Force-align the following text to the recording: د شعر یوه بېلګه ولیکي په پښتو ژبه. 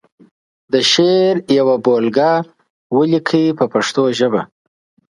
د 0.71 0.73
شعر 0.91 1.35
یوه 1.59 1.75
بېلګه 1.85 2.31
ولیکي 2.97 3.45
په 3.57 3.65
پښتو 3.73 4.03
ژبه. 4.17 4.41